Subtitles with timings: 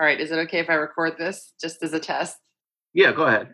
[0.00, 0.20] All right.
[0.20, 2.36] Is it okay if I record this just as a test?
[2.94, 3.52] Yeah, go ahead.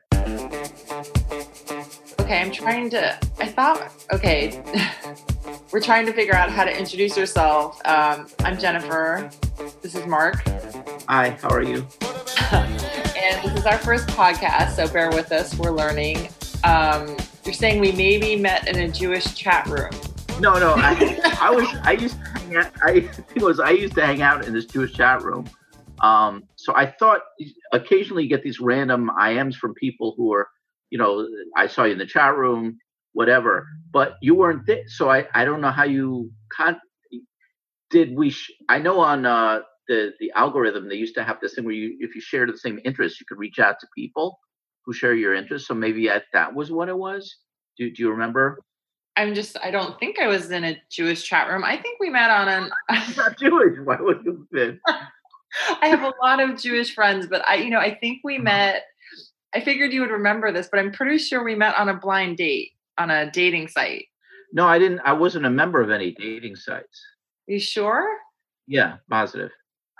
[2.20, 3.18] Okay, I'm trying to.
[3.38, 4.62] I thought, okay,
[5.72, 7.80] we're trying to figure out how to introduce yourself.
[7.86, 9.30] Um, I'm Jennifer.
[9.80, 10.46] This is Mark.
[11.08, 11.86] Hi, how are you?
[12.52, 15.56] and this is our first podcast, so bear with us.
[15.56, 16.28] We're learning.
[16.62, 17.16] Um,
[17.46, 19.92] you're saying we maybe met in a Jewish chat room.
[20.40, 23.70] No, no, I, I was, I used to hang out, I think it was, I
[23.70, 25.48] used to hang out in this Jewish chat room
[26.04, 27.22] um, so I thought
[27.72, 30.48] occasionally you get these random IMs from people who are,
[30.90, 32.76] you know, I saw you in the chat room,
[33.14, 34.82] whatever, but you weren't there.
[34.86, 36.80] So I, I don't know how you con-
[37.88, 41.54] did we, sh- I know on uh, the, the algorithm, they used to have this
[41.54, 44.38] thing where you, if you shared the same interests, you could reach out to people
[44.84, 45.68] who share your interests.
[45.68, 47.34] So maybe I, that was what it was.
[47.78, 48.60] Do, do you remember?
[49.16, 51.64] I'm just, I don't think I was in a Jewish chat room.
[51.64, 52.70] I think we met on an.
[53.16, 53.78] not Jewish.
[53.82, 54.80] Why would you have been?
[55.80, 58.44] I have a lot of Jewish friends, but I, you know, I think we mm-hmm.
[58.44, 58.84] met.
[59.54, 62.38] I figured you would remember this, but I'm pretty sure we met on a blind
[62.38, 64.06] date on a dating site.
[64.52, 65.00] No, I didn't.
[65.04, 67.02] I wasn't a member of any dating sites.
[67.46, 68.08] You sure?
[68.66, 69.50] Yeah, positive.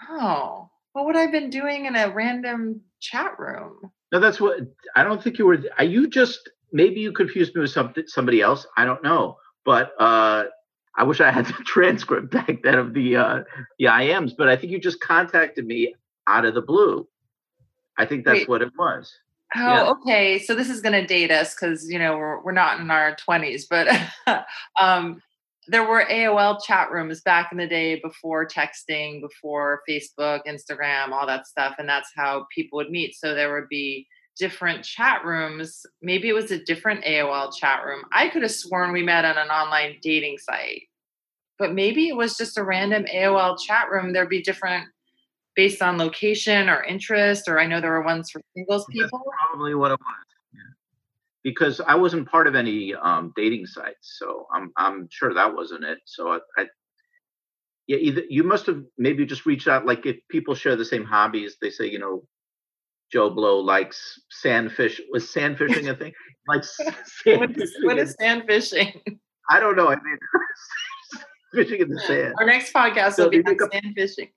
[0.09, 3.91] Oh, what would I have been doing in a random chat room?
[4.13, 4.61] No, that's what
[4.97, 5.59] I don't think you were.
[5.79, 8.67] Are you just maybe you confused me with something somebody else?
[8.77, 10.45] I don't know, but uh
[10.97, 13.43] I wish I had the transcript back then of the uh,
[13.79, 15.95] the IMs, but I think you just contacted me
[16.27, 17.07] out of the blue.
[17.99, 18.49] I think that's Wait.
[18.49, 19.13] what it was.
[19.57, 19.91] Oh, yeah.
[19.91, 20.39] okay.
[20.39, 23.15] So this is going to date us because you know we're we're not in our
[23.17, 23.89] twenties, but
[24.81, 25.21] um,
[25.69, 31.27] there were AOL chat rooms back in the day before texting, before Facebook, Instagram, all
[31.27, 33.15] that stuff, and that's how people would meet.
[33.15, 34.07] So there would be
[34.39, 35.87] different chat rooms.
[36.03, 38.03] Maybe it was a different AOL chat room.
[38.13, 40.85] I could have sworn we met on an online dating site,
[41.59, 44.13] but maybe it was just a random AOL chat room.
[44.13, 44.89] There'd be different
[45.55, 49.23] based on location or interest, or I know there were ones for singles people.
[49.25, 50.25] That's probably what it was.
[50.53, 50.61] Yeah.
[51.43, 55.85] Because I wasn't part of any um, dating sites, so I'm I'm sure that wasn't
[55.85, 55.99] it.
[56.05, 56.67] So I, I
[57.87, 59.87] yeah, either you must have maybe just reached out.
[59.87, 62.25] Like if people share the same hobbies, they say, you know,
[63.15, 65.01] Joe Blow likes sand fish.
[65.13, 66.13] Was sand fishing a thing?
[66.49, 69.01] Like sand what, is, what is sand fishing?
[69.49, 69.87] I don't know.
[69.87, 70.19] I mean,
[71.55, 72.35] fishing in the sand.
[72.41, 74.31] Our next podcast so will be on sand fishing.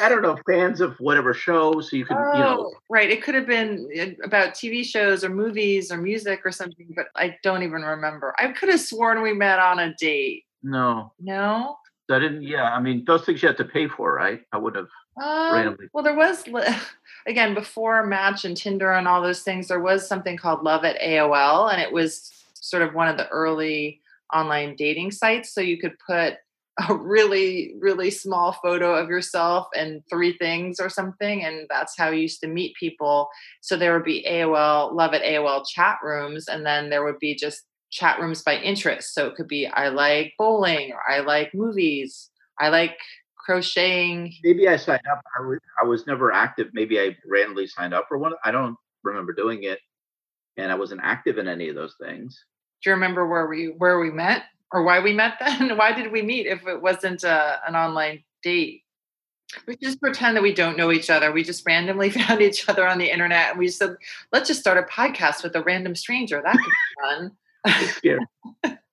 [0.00, 2.56] I don't know, fans of whatever show, so you can, oh, you know.
[2.58, 3.08] Oh, right.
[3.08, 7.06] It could have been uh, about TV shows or movies or music or something, but
[7.14, 8.34] I don't even remember.
[8.38, 10.44] I could have sworn we met on a date.
[10.62, 11.12] No.
[11.20, 11.76] No?
[12.10, 12.74] I didn't, yeah.
[12.74, 14.40] I mean, those things you have to pay for, right?
[14.52, 14.88] I would have
[15.22, 15.86] um, randomly.
[15.92, 16.44] Well, there was,
[17.26, 21.00] again, before Match and Tinder and all those things, there was something called Love at
[21.00, 24.00] AOL, and it was sort of one of the early
[24.32, 25.52] online dating sites.
[25.52, 26.34] So you could put
[26.88, 31.44] a really, really small photo of yourself and three things or something.
[31.44, 33.28] And that's how you used to meet people.
[33.60, 37.36] So there would be AOL, Love at AOL chat rooms, and then there would be
[37.36, 37.62] just
[37.92, 39.14] chat rooms by interest.
[39.14, 42.28] So it could be I like bowling or I like movies.
[42.58, 42.98] I like
[43.44, 44.32] crocheting.
[44.42, 45.20] Maybe I signed up.
[45.38, 46.68] I was, I was never active.
[46.72, 48.32] Maybe I randomly signed up for one.
[48.44, 49.78] I don't remember doing it,
[50.56, 52.44] and I wasn't active in any of those things.
[52.82, 55.76] Do you remember where we where we met or why we met then?
[55.76, 58.82] why did we meet if it wasn't a, uh, an online date?
[59.66, 61.30] We just pretend that we don't know each other.
[61.30, 63.96] We just randomly found each other on the internet, and we said,
[64.32, 66.42] "Let's just start a podcast with a random stranger.
[66.42, 68.78] That could be fun."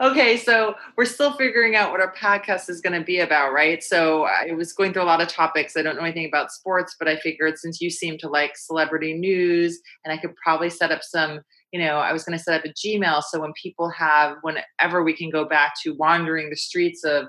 [0.00, 3.82] okay, so we're still figuring out what our podcast is going to be about, right?
[3.82, 5.76] So I was going through a lot of topics.
[5.76, 9.14] I don't know anything about sports, but I figured since you seem to like celebrity
[9.14, 11.40] news, and I could probably set up some,
[11.72, 15.02] you know, I was going to set up a Gmail so when people have, whenever
[15.02, 17.26] we can go back to wandering the streets of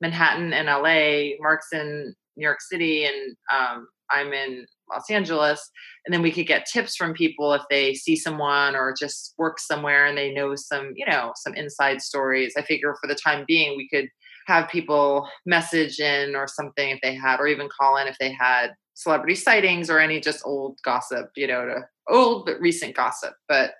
[0.00, 5.70] Manhattan and LA, Mark's in New York City, and um, I'm in Los Angeles.
[6.04, 9.58] And then we could get tips from people if they see someone or just work
[9.58, 12.54] somewhere and they know some, you know, some inside stories.
[12.56, 14.08] I figure for the time being, we could
[14.46, 18.32] have people message in or something if they had, or even call in if they
[18.32, 23.34] had celebrity sightings or any just old gossip, you know, to old but recent gossip.
[23.48, 23.74] But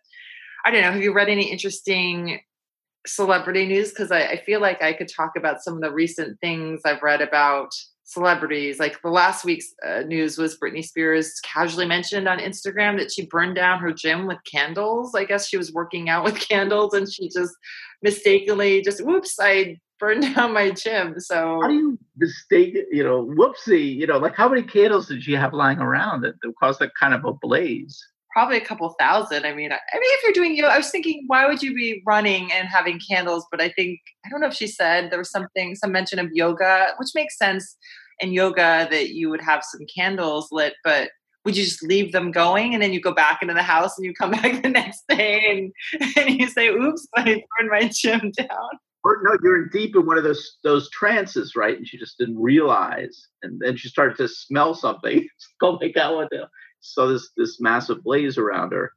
[0.65, 0.93] I don't know.
[0.93, 2.41] Have you read any interesting
[3.07, 3.91] celebrity news?
[3.91, 7.03] Because I, I feel like I could talk about some of the recent things I've
[7.03, 7.71] read about
[8.07, 8.79] celebrities.
[8.79, 13.27] Like the last week's uh, news was Britney Spears casually mentioned on Instagram that she
[13.27, 15.15] burned down her gym with candles.
[15.15, 17.55] I guess she was working out with candles and she just
[18.03, 21.19] mistakenly just whoops, I burned down my gym.
[21.19, 25.23] So how do you mistake you know, whoopsie, you know, like how many candles did
[25.23, 28.03] she have lying around that, that caused that kind of a blaze?
[28.37, 29.47] Probably a couple thousand.
[29.47, 32.03] I mean, I mean, if you're doing yoga, I was thinking, why would you be
[32.05, 33.47] running and having candles?
[33.51, 36.29] But I think I don't know if she said there was something, some mention of
[36.35, 37.79] yoga, which makes sense.
[38.21, 41.13] in yoga that you would have some candles lit, but
[41.47, 44.05] would you just leave them going and then you go back into the house and
[44.05, 48.33] you come back the next day and, and you say, oops, I turned my gym
[48.37, 48.71] down?
[49.03, 51.79] Or no, you're in deep in one of those those trances, right?
[51.79, 53.29] And she just didn't realize.
[53.43, 55.27] And then she started to smell something.
[55.63, 56.49] oh my God, what the
[56.93, 58.93] so this this massive blaze around her.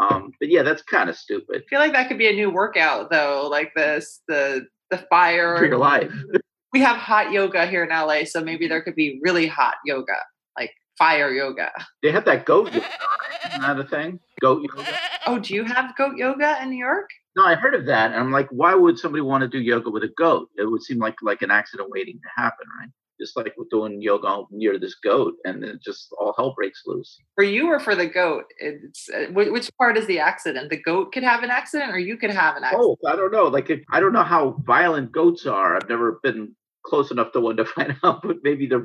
[0.00, 1.62] Um, but yeah, that's kind of stupid.
[1.64, 5.56] I feel like that could be a new workout though, like this the the fire
[5.56, 6.12] for your life.
[6.72, 10.16] we have hot yoga here in LA, so maybe there could be really hot yoga,
[10.56, 11.70] like fire yoga.
[12.02, 12.86] They have that goat yoga,
[13.48, 14.20] isn't that a thing?
[14.40, 14.98] Goat yoga.
[15.26, 17.08] Oh, do you have goat yoga in New York?
[17.36, 19.90] No, I heard of that, and I'm like, why would somebody want to do yoga
[19.90, 20.48] with a goat?
[20.56, 22.90] It would seem like like an accident waiting to happen, right?
[23.22, 27.18] Just like we're doing yoga near this goat, and then just all hell breaks loose.
[27.36, 28.44] For you or for the goat?
[28.58, 30.70] It's uh, which part is the accident?
[30.70, 32.98] The goat could have an accident, or you could have an accident.
[33.02, 33.44] Oh, I don't know.
[33.44, 35.76] Like, if, I don't know how violent goats are.
[35.76, 38.22] I've never been close enough to one to find out.
[38.22, 38.76] But maybe they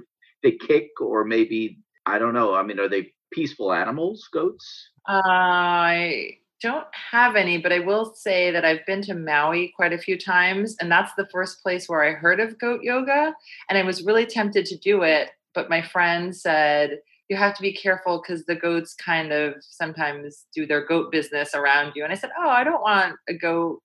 [0.43, 2.53] they kick, or maybe I don't know.
[2.53, 4.29] I mean, are they peaceful animals?
[4.31, 4.91] Goats?
[5.07, 9.97] I don't have any, but I will say that I've been to Maui quite a
[9.97, 13.33] few times, and that's the first place where I heard of goat yoga.
[13.69, 16.99] And I was really tempted to do it, but my friend said,
[17.29, 21.53] you have to be careful because the goats kind of sometimes do their goat business
[21.53, 22.03] around you.
[22.03, 23.81] And I said, Oh, I don't want a goat,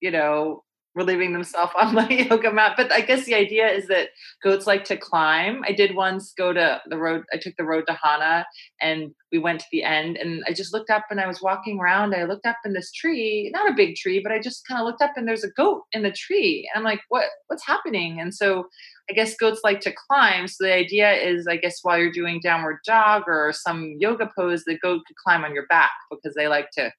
[0.00, 0.64] you know,
[0.96, 2.72] relieving themselves on my yoga mat.
[2.76, 4.08] But I guess the idea is that
[4.42, 5.62] goats like to climb.
[5.64, 8.46] I did once go to the road, I took the road to Hana
[8.80, 11.78] and we went to the end and I just looked up and I was walking
[11.78, 12.14] around.
[12.14, 14.86] I looked up in this tree, not a big tree, but I just kind of
[14.86, 16.68] looked up and there's a goat in the tree.
[16.74, 18.20] And I'm like, what what's happening?
[18.20, 18.66] And so
[19.10, 20.48] I guess goats like to climb.
[20.48, 24.64] So the idea is, I guess, while you're doing downward dog or some yoga pose,
[24.64, 26.90] the goat could climb on your back because they like to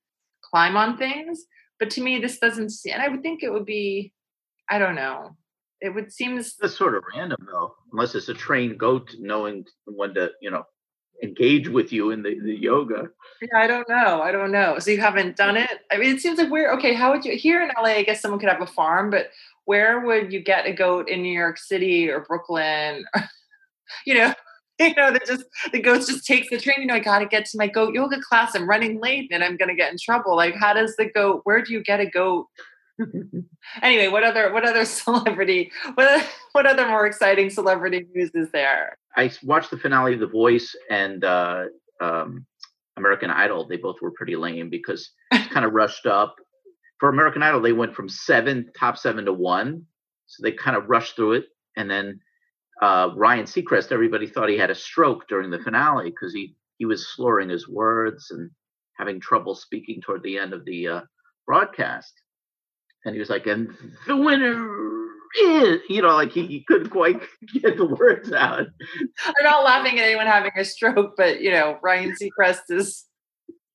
[0.42, 1.46] climb on things.
[1.80, 4.14] But to me, this doesn't seem, and I would think it would be,
[4.70, 5.36] I don't know.
[5.80, 10.16] It would seem that's sort of random though, unless it's a trained goat knowing when
[10.16, 10.66] to, you know,
[11.24, 13.10] engage with you in the, the yoga.
[13.42, 14.22] Yeah, I don't know.
[14.22, 14.80] I don't know.
[14.80, 15.70] So you haven't done it?
[15.92, 16.94] I mean, it seems like we're okay.
[16.94, 17.92] How would you here in LA?
[17.92, 19.30] I guess someone could have a farm, but
[19.66, 23.06] where would you get a goat in New York City or Brooklyn?
[24.06, 24.34] you know,
[24.80, 26.82] you know, they just the goats just takes the train.
[26.82, 28.56] You know, I got to get to my goat yoga class.
[28.56, 30.36] I'm running late, and I'm going to get in trouble.
[30.36, 31.42] Like, how does the goat?
[31.46, 32.48] Where do you get a goat?
[33.82, 35.72] anyway, what other what other celebrity?
[35.96, 38.98] What what other more exciting celebrity news is there?
[39.16, 41.66] I watched the finale of The Voice and uh,
[42.02, 42.46] um,
[42.98, 43.68] American Idol.
[43.68, 46.36] They both were pretty lame because kind of rushed up.
[47.00, 49.86] For American Idol, they went from seven top seven to one,
[50.28, 51.46] so they kind of rushed through it,
[51.76, 52.20] and then
[52.82, 56.86] uh, Ryan Seacrest, everybody thought he had a stroke during the finale because he he
[56.86, 58.52] was slurring his words and
[58.98, 61.02] having trouble speaking toward the end of the uh,
[61.48, 62.14] broadcast.
[63.06, 63.70] And he was like, "And
[64.06, 64.70] the winner
[65.40, 67.22] is," you know, like he, he couldn't quite
[67.54, 68.68] get the words out.
[69.26, 73.06] I'm not laughing at anyone having a stroke, but you know, Ryan Seacrest is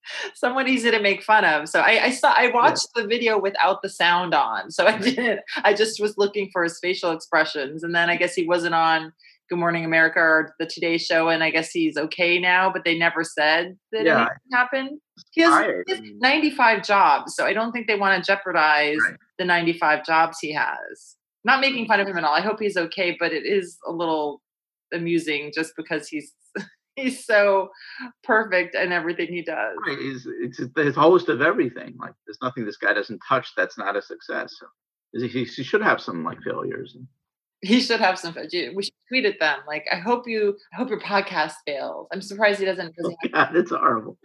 [0.35, 1.69] somewhat easy to make fun of.
[1.69, 3.03] So I, I saw I watched yeah.
[3.03, 4.71] the video without the sound on.
[4.71, 7.83] So I didn't I just was looking for his facial expressions.
[7.83, 9.13] And then I guess he wasn't on
[9.53, 12.97] Good Morning America or the Today Show, and I guess he's okay now, but they
[12.97, 14.21] never said that yeah.
[14.21, 15.01] anything happened.
[15.33, 19.19] He has, he has, 95 jobs, so I don't think they want to jeopardize right.
[19.39, 21.17] the 95 jobs he has.
[21.45, 22.35] Not making fun of him at all.
[22.35, 24.41] I hope he's okay, but it is a little
[24.91, 26.33] amusing just because he's
[26.97, 27.71] he's so
[28.23, 29.77] perfect in everything he does.
[29.87, 29.99] Right.
[29.99, 31.95] He's it's the host of everything.
[31.99, 34.55] Like there's nothing this guy doesn't touch that's not a success.
[34.59, 34.67] So
[35.13, 36.97] he, he should have some like failures.
[37.65, 38.35] He should have some.
[38.35, 39.61] We should tweet at them.
[39.69, 40.57] Like, I hope you.
[40.73, 42.09] I hope your podcast fails.
[42.13, 42.93] I'm surprised he doesn't.
[43.05, 44.19] Oh, God, it's horrible.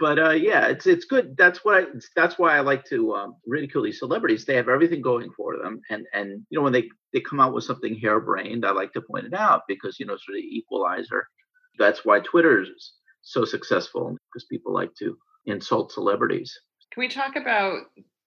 [0.00, 1.36] But uh, yeah, it's it's good.
[1.36, 1.84] That's why
[2.16, 4.44] that's why I like to um, ridicule these celebrities.
[4.44, 7.54] They have everything going for them, and and you know when they they come out
[7.54, 11.28] with something harebrained, I like to point it out because you know sort of equalizer
[11.78, 16.56] that's why Twitter is so successful because people like to insult celebrities.
[16.92, 17.78] Can we talk about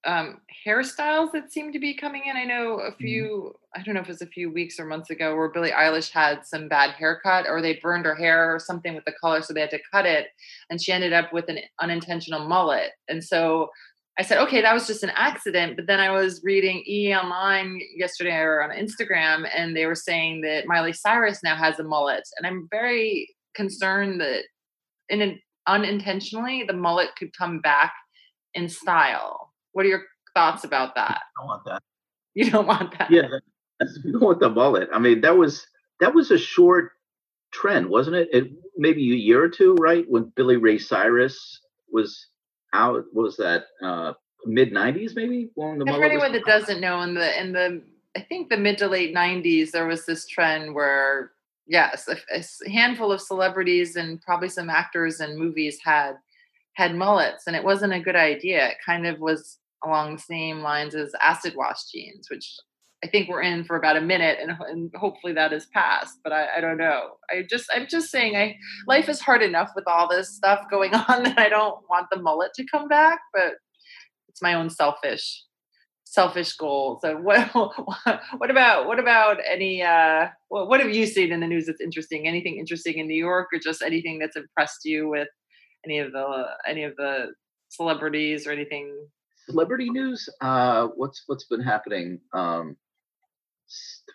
[0.04, 2.36] um, hairstyles that seem to be coming in?
[2.36, 3.04] I know a mm-hmm.
[3.04, 3.54] few.
[3.74, 6.10] I don't know if it was a few weeks or months ago, where Billie Eilish
[6.10, 9.52] had some bad haircut or they burned her hair or something with the color, so
[9.52, 10.28] they had to cut it.
[10.70, 12.92] And she ended up with an unintentional mullet.
[13.08, 13.70] And so
[14.18, 15.76] I said, okay, that was just an accident.
[15.76, 20.40] But then I was reading E Online yesterday or on Instagram, and they were saying
[20.42, 22.24] that Miley Cyrus now has a mullet.
[22.38, 24.44] And I'm very concerned that
[25.08, 27.92] in an, unintentionally the mullet could come back
[28.54, 29.52] in style.
[29.72, 30.02] What are your
[30.34, 31.20] thoughts about that?
[31.36, 31.82] I don't want that.
[32.34, 33.10] You don't want that.
[33.10, 33.28] Yeah,
[34.04, 34.90] you don't want the mullet.
[34.92, 35.66] I mean, that was
[36.00, 36.92] that was a short
[37.50, 38.28] trend, wasn't it?
[38.30, 40.04] It maybe a year or two, right?
[40.08, 41.60] When Billy Ray Cyrus
[41.90, 42.28] was
[42.74, 43.04] out.
[43.14, 43.64] was that?
[43.82, 44.12] Uh,
[44.44, 45.50] mid '90s, maybe.
[45.54, 47.82] When the for anyone that doesn't know, in the in the
[48.16, 51.32] I think the mid to late '90s, there was this trend where
[51.66, 56.14] yes, a, a handful of celebrities and probably some actors and movies had
[56.74, 58.68] had mullets, and it wasn't a good idea.
[58.68, 62.54] It kind of was along the same lines as acid wash jeans, which
[63.04, 66.18] I think we're in for about a minute, and, and hopefully that is passed.
[66.22, 67.12] But I, I, don't know.
[67.30, 68.56] I just I'm just saying, I
[68.86, 72.20] life is hard enough with all this stuff going on that I don't want the
[72.20, 73.20] mullet to come back.
[73.32, 73.54] But
[74.28, 75.44] it's my own selfish
[76.06, 77.00] selfish goals.
[77.02, 77.50] So what
[78.38, 81.80] what about what about any uh what, what have you seen in the news that's
[81.80, 82.26] interesting?
[82.26, 85.28] Anything interesting in New York or just anything that's impressed you with
[85.84, 87.32] any of the any of the
[87.68, 88.96] celebrities or anything?
[89.46, 90.28] Celebrity news?
[90.40, 92.20] Uh what's what's been happening?
[92.32, 92.76] Um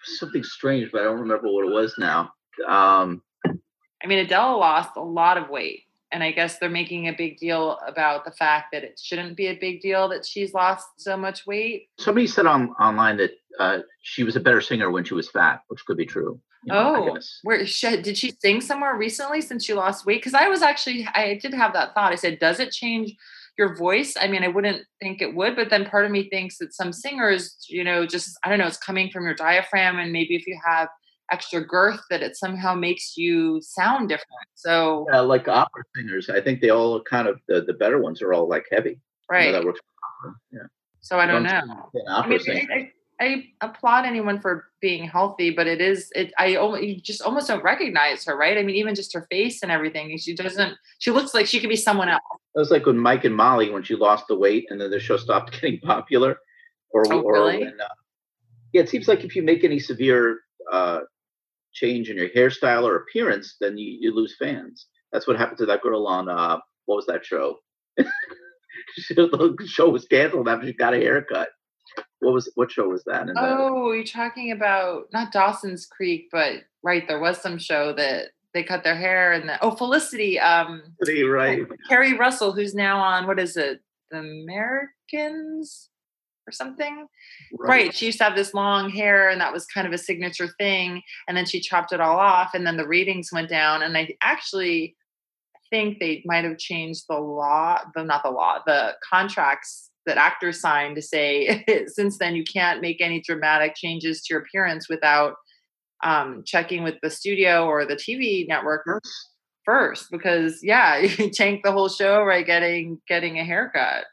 [0.03, 2.31] something strange, but I don't remember what it was now.
[2.67, 7.13] Um I mean Adele lost a lot of weight and I guess they're making a
[7.13, 10.87] big deal about the fact that it shouldn't be a big deal that she's lost
[10.97, 11.87] so much weight.
[11.97, 15.61] Somebody said on online that uh, she was a better singer when she was fat,
[15.67, 16.39] which could be true.
[16.63, 20.19] You know, oh, where she, did she sing somewhere recently since she lost weight?
[20.19, 22.11] Because I was actually I did have that thought.
[22.11, 23.15] I said, does it change
[23.57, 24.15] your voice?
[24.19, 26.93] I mean, I wouldn't think it would, but then part of me thinks that some
[26.93, 30.45] singers, you know, just I don't know, it's coming from your diaphragm, and maybe if
[30.45, 30.87] you have
[31.31, 34.47] extra girth that it somehow makes you sound different.
[34.55, 38.21] So yeah, like opera singers, I think they all kind of the, the better ones
[38.21, 38.99] are all like heavy.
[39.29, 39.47] Right.
[39.47, 39.79] You know, that works.
[40.51, 40.59] Yeah.
[40.99, 41.89] So I don't, know.
[42.07, 46.31] I mean, I, I, applaud anyone for being healthy, but it is it.
[46.37, 48.55] I you just almost don't recognize her, right?
[48.55, 50.15] I mean, even just her face and everything.
[50.19, 50.77] She doesn't.
[50.99, 52.21] She looks like she could be someone else.
[52.55, 54.99] It was like when Mike and Molly when she lost the weight and then the
[54.99, 56.37] show stopped getting popular.
[56.93, 57.59] Or, oh, or really?
[57.59, 57.87] when, uh,
[58.73, 60.39] yeah, it seems like if you make any severe
[60.71, 60.99] uh,
[61.73, 64.87] change in your hairstyle or appearance, then you, you lose fans.
[65.11, 67.57] That's what happened to that girl on uh, what was that show?
[67.97, 71.49] the show was canceled after she got a haircut.
[72.19, 73.27] What was what show was that?
[73.35, 78.63] oh, you're talking about not Dawson's Creek, but right, there was some show that they
[78.63, 81.65] cut their hair and the, oh Felicity, um, Felicity, right?
[81.89, 85.89] Keri Russell, who's now on what is it, The Americans?
[86.47, 87.07] Or something.
[87.57, 87.69] Right.
[87.69, 87.95] right.
[87.95, 91.01] She used to have this long hair, and that was kind of a signature thing.
[91.27, 93.83] And then she chopped it all off, and then the ratings went down.
[93.83, 94.95] And I actually
[95.69, 100.59] think they might have changed the law, the not the law, the contracts that actors
[100.59, 105.35] signed to say since then you can't make any dramatic changes to your appearance without
[106.03, 108.83] um, checking with the studio or the TV network
[109.63, 114.05] first because yeah you tank the whole show by getting getting a haircut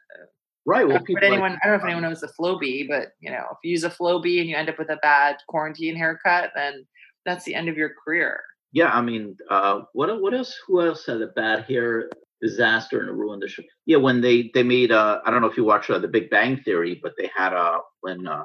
[0.69, 0.87] Right.
[0.87, 3.43] Well, people anyone, like, I don't know if anyone knows the Flowbee, but you know,
[3.51, 6.85] if you use a Flowbee and you end up with a bad quarantine haircut, then
[7.25, 8.39] that's the end of your career.
[8.71, 10.55] Yeah, I mean, uh, what what else?
[10.67, 13.63] Who else had a bad hair disaster and a ruined the show?
[13.87, 16.29] Yeah, when they they made uh, I don't know if you watched uh, The Big
[16.29, 18.43] Bang Theory, but they had uh when uh,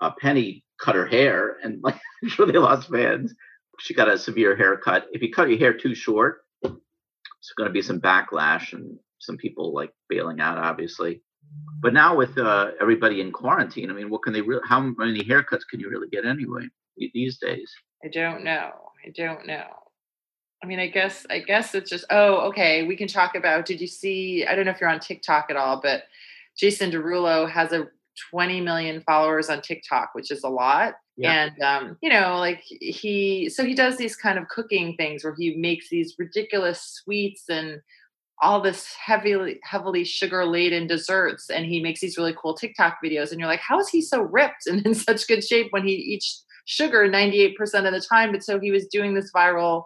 [0.00, 3.34] uh Penny cut her hair and like I'm sure they lost fans.
[3.80, 5.08] She got a severe haircut.
[5.12, 9.36] If you cut your hair too short, it's going to be some backlash and some
[9.36, 11.20] people like bailing out, obviously.
[11.80, 14.62] But now with uh, everybody in quarantine, I mean, what can they really?
[14.66, 17.70] How many haircuts can you really get anyway these days?
[18.04, 18.70] I don't know.
[19.04, 19.66] I don't know.
[20.62, 22.84] I mean, I guess I guess it's just oh, okay.
[22.84, 23.66] We can talk about.
[23.66, 24.46] Did you see?
[24.46, 26.04] I don't know if you're on TikTok at all, but
[26.56, 27.88] Jason Derulo has a
[28.30, 30.94] 20 million followers on TikTok, which is a lot.
[31.16, 31.44] Yeah.
[31.44, 35.34] And um, you know, like he so he does these kind of cooking things where
[35.36, 37.80] he makes these ridiculous sweets and
[38.42, 43.30] all this heavily heavily sugar laden desserts and he makes these really cool TikTok videos
[43.30, 45.92] and you're like how is he so ripped and in such good shape when he
[45.92, 48.32] eats sugar 98% of the time?
[48.32, 49.84] But so he was doing this viral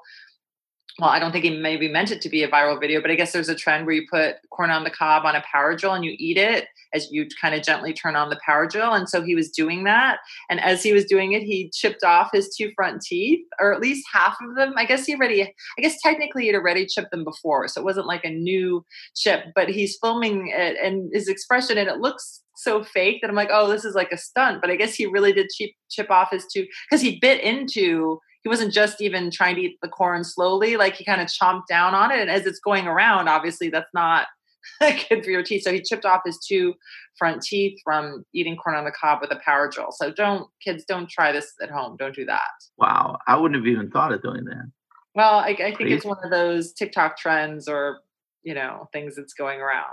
[0.99, 3.15] well, I don't think he maybe meant it to be a viral video, but I
[3.15, 5.95] guess there's a trend where you put corn on the cob on a power drill
[5.95, 8.95] and you eat it as you kind of gently turn on the power drill.
[8.95, 10.19] And so he was doing that.
[10.51, 13.81] And as he was doing it, he chipped off his two front teeth, or at
[13.81, 14.75] least half of them.
[14.77, 17.69] I guess he already, I guess technically he'd already chipped them before.
[17.69, 21.89] So it wasn't like a new chip, but he's filming it and his expression, and
[21.89, 24.61] it looks so fake that I'm like, oh, this is like a stunt.
[24.61, 28.19] But I guess he really did chip, chip off his two because he bit into
[28.43, 31.67] he wasn't just even trying to eat the corn slowly, like he kind of chomped
[31.69, 32.21] down on it.
[32.21, 34.27] And as it's going around, obviously that's not
[34.81, 35.63] good for your teeth.
[35.63, 36.75] So he chipped off his two
[37.19, 39.91] front teeth from eating corn on the cob with a power drill.
[39.91, 41.97] So don't kids don't try this at home.
[41.97, 42.41] Don't do that.
[42.77, 43.19] Wow.
[43.27, 44.71] I wouldn't have even thought of doing that.
[45.15, 48.01] Well, I, I think it's one of those TikTok trends or,
[48.45, 49.85] you know, things that's going around.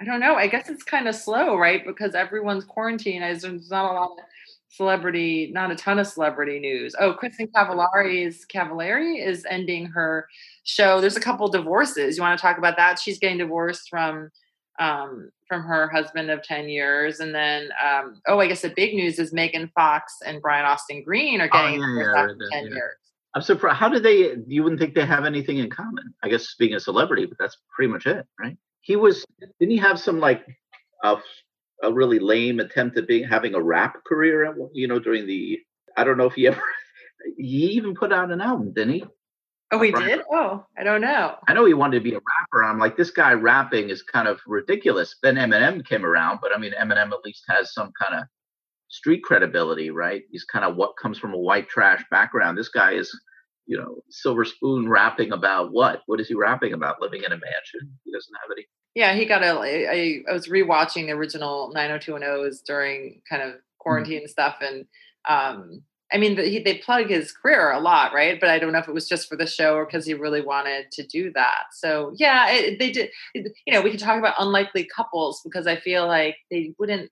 [0.00, 0.34] I don't know.
[0.36, 1.84] I guess it's kind of slow, right?
[1.84, 3.22] Because everyone's quarantined.
[3.22, 4.18] There's not a lot of
[4.72, 6.94] celebrity, not a ton of celebrity news.
[6.98, 10.26] Oh, Kristin Cavallari's Cavallari is ending her
[10.64, 11.00] show.
[11.00, 12.16] There's a couple divorces.
[12.16, 12.98] You want to talk about that?
[12.98, 14.30] She's getting divorced from
[14.78, 17.20] um, from her husband of 10 years.
[17.20, 21.04] And then, um, oh, I guess the big news is Megan Fox and Brian Austin
[21.04, 22.70] Green are oh, getting oh, yeah, yeah, 10 yeah.
[22.70, 22.96] years.
[23.34, 23.76] I'm surprised.
[23.76, 24.34] How did they?
[24.46, 26.14] You wouldn't think they have anything in common.
[26.22, 28.56] I guess being a celebrity, but that's pretty much it, right?
[28.80, 29.24] He was.
[29.58, 30.44] Didn't he have some like
[31.02, 31.16] a,
[31.82, 34.54] a really lame attempt at being having a rap career?
[34.72, 35.58] You know, during the.
[35.96, 36.62] I don't know if he ever.
[37.36, 39.04] He even put out an album, didn't he?
[39.72, 40.20] Oh, we did?
[40.30, 41.36] Oh, I don't know.
[41.48, 42.62] I know he wanted to be a rapper.
[42.62, 45.16] I'm like, this guy rapping is kind of ridiculous.
[45.22, 48.26] Then Eminem came around, but I mean, Eminem at least has some kind of
[48.88, 50.24] street credibility, right?
[50.30, 52.58] He's kind of what comes from a white trash background.
[52.58, 53.18] This guy is,
[53.66, 56.02] you know, silver spoon rapping about what?
[56.04, 57.00] What is he rapping about?
[57.00, 57.98] Living in a mansion.
[58.04, 58.66] He doesn't have any.
[58.94, 59.58] Yeah, he got a.
[59.58, 64.28] I, I was rewatching the original 90210s during kind of quarantine mm-hmm.
[64.28, 64.84] stuff, and
[65.28, 65.82] um,
[66.12, 68.38] I mean, the, he, they plug his career a lot, right?
[68.38, 70.42] But I don't know if it was just for the show or because he really
[70.42, 71.64] wanted to do that.
[71.72, 73.10] So yeah, it, they did.
[73.34, 77.10] It, you know, we could talk about unlikely couples because I feel like they wouldn't.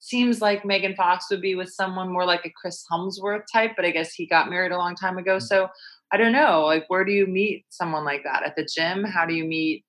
[0.00, 3.86] Seems like Megan Fox would be with someone more like a Chris Hemsworth type, but
[3.86, 5.38] I guess he got married a long time ago.
[5.38, 5.68] So
[6.12, 6.66] I don't know.
[6.66, 9.02] Like, where do you meet someone like that at the gym?
[9.02, 9.82] How do you meet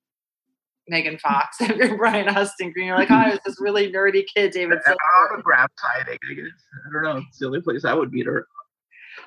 [0.88, 2.86] Megan Fox and Brian Austin Green.
[2.86, 4.78] You're like, oh, it's this really nerdy kid, David.
[4.86, 6.46] An autograph signing, I guess.
[6.86, 7.22] I don't know.
[7.28, 8.46] It's the only place I would meet her.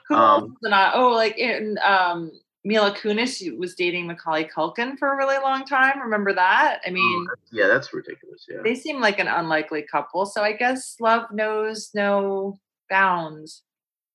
[0.08, 0.94] Who um, not?
[0.96, 2.32] Oh, like in um,
[2.64, 6.00] Mila Kunis was dating Macaulay Culkin for a really long time.
[6.02, 6.82] Remember that?
[6.86, 8.46] I mean, oh, yeah, that's ridiculous.
[8.48, 10.26] Yeah, they seem like an unlikely couple.
[10.26, 13.64] So I guess love knows no bounds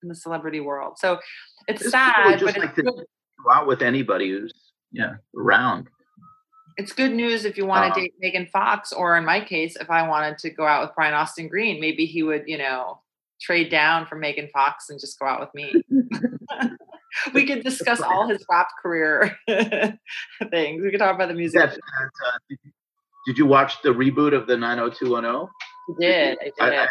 [0.02, 0.98] in the celebrity world.
[0.98, 1.18] So
[1.66, 4.52] it's, it's sad, but like it's to go out with anybody who's
[4.92, 5.88] yeah around
[6.76, 8.00] it's good news if you want to uh-huh.
[8.00, 11.14] date Megan Fox, or in my case, if I wanted to go out with Brian
[11.14, 13.00] Austin Green, maybe he would, you know,
[13.40, 15.74] trade down from Megan Fox and just go out with me.
[17.34, 20.82] we could discuss all his rap career things.
[20.82, 21.60] We could talk about the music.
[21.60, 22.72] Yes, uh, did, you,
[23.26, 25.24] did, you, watch the reboot of the 90210?
[25.26, 26.38] I did.
[26.40, 26.78] I did.
[26.78, 26.88] I, I,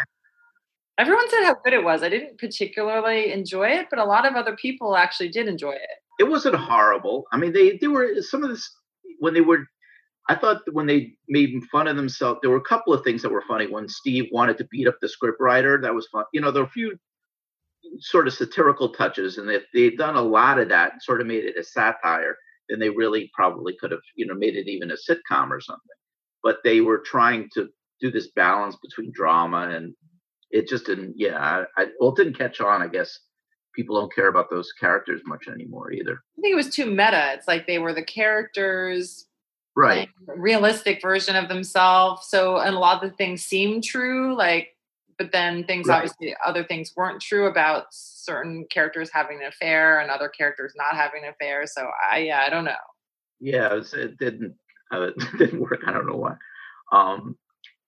[0.96, 2.04] Everyone said how good it was.
[2.04, 5.80] I didn't particularly enjoy it, but a lot of other people actually did enjoy it.
[6.20, 7.24] It wasn't horrible.
[7.32, 8.70] I mean, they they were some of this
[9.18, 9.66] when they were
[10.28, 13.30] I thought when they made fun of themselves, there were a couple of things that
[13.30, 13.66] were funny.
[13.66, 16.24] When Steve wanted to beat up the scriptwriter, that was fun.
[16.32, 16.98] You know, there were a few
[17.98, 21.44] sort of satirical touches, and if they'd done a lot of that, sort of made
[21.44, 22.36] it a satire,
[22.68, 25.82] then they really probably could have, you know, made it even a sitcom or something.
[26.42, 27.68] But they were trying to
[28.00, 29.94] do this balance between drama and
[30.50, 31.14] it just didn't.
[31.16, 32.80] Yeah, I, I well, it didn't catch on.
[32.80, 33.18] I guess
[33.74, 36.20] people don't care about those characters much anymore either.
[36.38, 37.32] I think it was too meta.
[37.34, 39.26] It's like they were the characters
[39.76, 44.68] right realistic version of themselves so and a lot of the things seem true like
[45.18, 45.96] but then things right.
[45.96, 50.94] obviously other things weren't true about certain characters having an affair and other characters not
[50.94, 52.72] having an affair so i yeah i don't know
[53.40, 54.54] yeah it, was, it didn't
[54.92, 56.34] uh, it didn't work i don't know why
[56.92, 57.36] um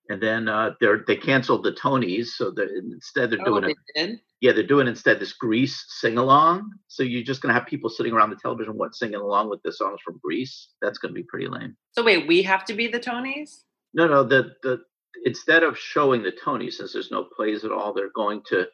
[0.09, 4.19] and then uh they're they canceled the tonys so that instead they're oh, doing it?
[4.39, 6.71] Yeah, they're doing instead this Grease sing along.
[6.87, 9.61] So you're just going to have people sitting around the television, what, singing along with
[9.63, 10.69] the songs from Grease.
[10.81, 11.75] That's going to be pretty lame.
[11.93, 13.63] So wait, we have to be the Tonys?
[13.93, 14.23] No, no.
[14.23, 14.81] The the
[15.25, 18.67] instead of showing the Tonys, since there's no plays at all, they're going to,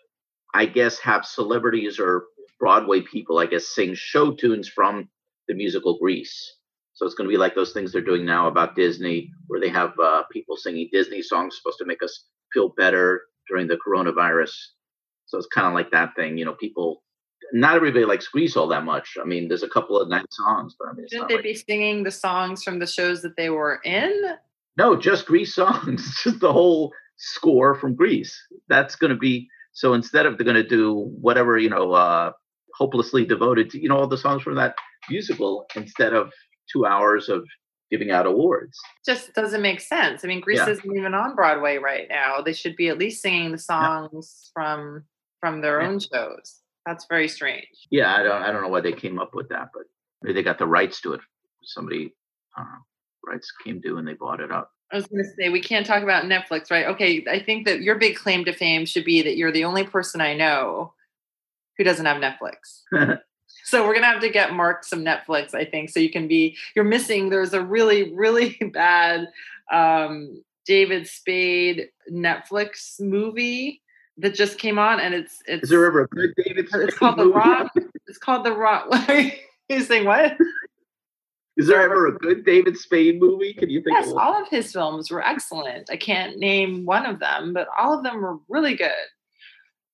[0.53, 2.25] I guess, have celebrities or
[2.59, 5.09] Broadway people, I guess, sing show tunes from
[5.47, 6.57] the musical Grease.
[6.93, 9.69] So it's going to be like those things they're doing now about Disney, where they
[9.69, 14.51] have uh, people singing Disney songs supposed to make us feel better during the coronavirus
[15.33, 17.01] so it's kind of like that thing, you know, people
[17.53, 19.17] not everybody likes Grease all that much.
[19.19, 21.55] I mean, there's a couple of nice songs, but I mean, shouldn't they like, be
[21.55, 24.13] singing the songs from the shows that they were in?
[24.77, 28.39] No, just Grease songs, just the whole score from Grease.
[28.69, 29.93] That's going to be so.
[29.93, 32.31] Instead of they're going to do whatever you know, uh,
[32.75, 34.75] hopelessly devoted to you know all the songs from that
[35.09, 36.31] musical instead of
[36.71, 37.43] two hours of
[37.89, 38.79] giving out awards.
[39.03, 40.23] Just doesn't make sense.
[40.23, 40.69] I mean, Grease yeah.
[40.69, 42.41] isn't even on Broadway right now.
[42.41, 44.63] They should be at least singing the songs yeah.
[44.63, 45.03] from
[45.43, 45.89] from their yeah.
[45.89, 46.61] own shows.
[46.85, 47.67] That's very strange.
[47.89, 49.83] Yeah, I don't I don't know why they came up with that, but
[50.21, 51.19] maybe they got the rights to it.
[51.63, 52.13] Somebody
[52.57, 52.79] uh,
[53.27, 54.71] rights came due and they bought it up.
[54.89, 56.85] I was going to say we can't talk about Netflix, right?
[56.85, 59.83] Okay, I think that your big claim to fame should be that you're the only
[59.83, 60.93] person I know
[61.77, 62.83] who doesn't have Netflix.
[63.65, 66.55] so we're gonna have to get Mark some Netflix, I think, so you can be.
[66.73, 67.29] You're missing.
[67.29, 69.27] There's a really, really bad
[69.69, 73.81] um, David Spade Netflix movie
[74.17, 75.63] that just came on, and it's it's.
[75.63, 76.67] Is there ever a good David?
[76.71, 77.71] It's called The Rock.
[78.07, 78.87] It's called The Rock.
[79.69, 80.37] you saying what?
[81.55, 83.53] Is there ever a good David Spade movie?
[83.53, 83.97] Can you think?
[83.97, 85.89] Yes, of all of his films were excellent.
[85.91, 88.91] I can't name one of them, but all of them were really good.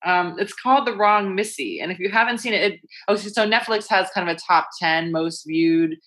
[0.05, 3.47] Um, it's called The Wrong Missy, and if you haven't seen it, it oh, so
[3.47, 5.97] Netflix has kind of a top ten most viewed,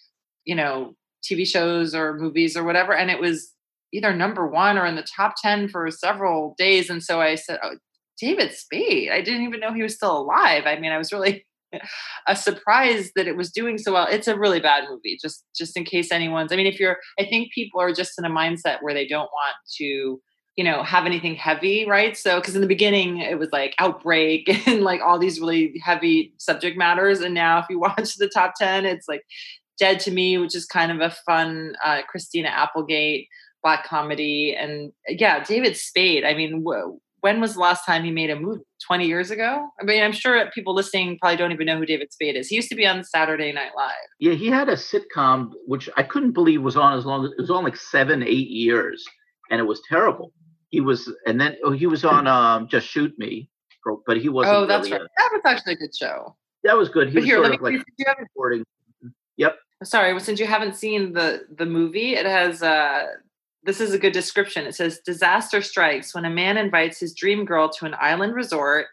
[0.44, 3.52] you know, TV shows or movies or whatever, and it was
[3.92, 6.90] either number one or in the top 10 for several days.
[6.90, 7.76] And so I said, oh,
[8.20, 9.10] David Spade.
[9.10, 10.64] I didn't even know he was still alive.
[10.66, 11.46] I mean, I was really
[12.28, 14.06] a surprise that it was doing so well.
[14.10, 15.18] It's a really bad movie.
[15.20, 16.52] Just just in case anyone's.
[16.52, 19.30] I mean, if you're, I think people are just in a mindset where they don't
[19.32, 20.20] want to
[20.56, 24.48] you know have anything heavy right so because in the beginning it was like outbreak
[24.66, 28.54] and like all these really heavy subject matters and now if you watch the top
[28.58, 29.22] 10 it's like
[29.78, 33.28] dead to me which is kind of a fun uh, christina applegate
[33.62, 38.10] black comedy and yeah david spade i mean wh- when was the last time he
[38.10, 41.66] made a movie 20 years ago i mean i'm sure people listening probably don't even
[41.66, 44.48] know who david spade is he used to be on saturday night live yeah he
[44.48, 47.64] had a sitcom which i couldn't believe was on as long as it was on
[47.64, 49.04] like seven eight years
[49.50, 50.32] and it was terrible
[50.72, 53.48] he was, and then oh, he was on um, Just Shoot Me,
[54.06, 54.56] but he wasn't.
[54.56, 55.06] Oh, that's really right.
[55.06, 56.34] A, that was actually a good show.
[56.64, 57.08] That was good.
[57.08, 57.84] He but was here, sort of like
[58.18, 58.64] recording.
[59.36, 59.56] Yep.
[59.84, 62.62] Sorry, since you haven't seen the the movie, it has.
[62.62, 63.06] uh
[63.64, 64.66] this is a good description.
[64.66, 68.86] It says disaster strikes when a man invites his dream girl to an island resort,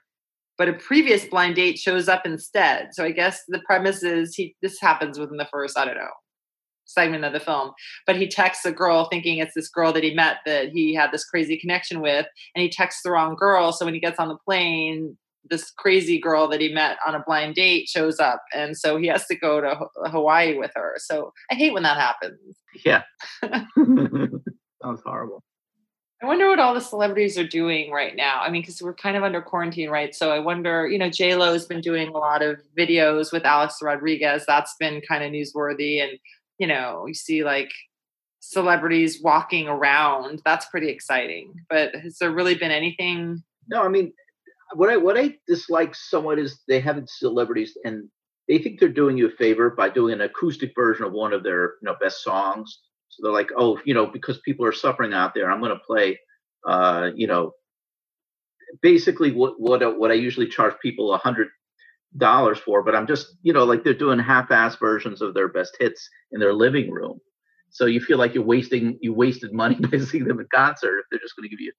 [0.57, 2.89] but a previous blind date shows up instead.
[2.93, 6.09] So I guess the premise is he this happens within the first, I don't know,
[6.85, 7.71] segment of the film.
[8.05, 11.11] But he texts a girl thinking it's this girl that he met that he had
[11.11, 13.71] this crazy connection with, and he texts the wrong girl.
[13.71, 15.17] So when he gets on the plane,
[15.49, 19.07] this crazy girl that he met on a blind date shows up, and so he
[19.07, 20.95] has to go to Hawaii with her.
[20.97, 22.57] So I hate when that happens.
[22.85, 23.03] Yeah,
[24.81, 25.43] sounds horrible.
[26.21, 28.41] I wonder what all the celebrities are doing right now.
[28.41, 30.13] I mean, because we're kind of under quarantine, right?
[30.13, 33.45] So I wonder, you know, J Lo has been doing a lot of videos with
[33.45, 34.43] Alex Rodriguez.
[34.45, 36.19] That's been kind of newsworthy, and
[36.57, 37.71] you know, you see like
[38.41, 40.41] celebrities walking around.
[40.43, 41.53] That's pretty exciting.
[41.69, 43.41] But has there really been anything?
[43.69, 44.11] No, I mean,
[44.73, 48.09] what I what I dislike somewhat is they haven't celebrities and
[48.47, 51.43] they think they're doing you a favor by doing an acoustic version of one of
[51.43, 52.79] their you know best songs.
[53.21, 56.19] They're like, oh, you know, because people are suffering out there, I'm going to play,
[56.67, 57.53] uh, you know,
[58.81, 61.49] basically what what what I usually charge people a hundred
[62.17, 65.77] dollars for, but I'm just, you know, like they're doing half-ass versions of their best
[65.79, 67.19] hits in their living room.
[67.71, 71.05] So you feel like you're wasting you wasted money by seeing them in concert if
[71.11, 71.71] they're just going to give you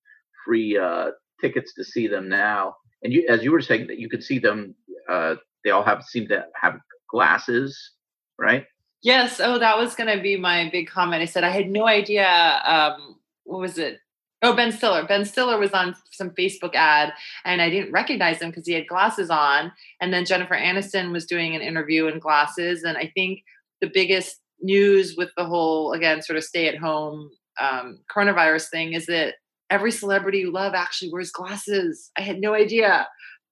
[0.47, 2.75] free uh, tickets to see them now.
[3.03, 4.75] And you, as you were saying, that you could see them.
[5.09, 6.79] Uh, they all have seem to have
[7.11, 7.93] glasses,
[8.39, 8.65] right?
[9.03, 9.41] Yes.
[9.41, 11.23] Oh, that was going to be my big comment.
[11.23, 12.29] I said I had no idea.
[12.65, 13.99] Um, what was it?
[14.43, 15.07] Oh, Ben Stiller.
[15.07, 17.13] Ben Stiller was on some Facebook ad
[17.45, 19.73] and I didn't recognize him because he had glasses on.
[20.01, 22.83] And then Jennifer Aniston was doing an interview in glasses.
[22.83, 23.43] And I think
[23.81, 28.95] the biggest news with the whole, again, sort of stay at home um, coronavirus thing
[28.95, 29.35] is that
[29.69, 32.11] every celebrity you love actually wears glasses.
[32.17, 33.09] I had no idea.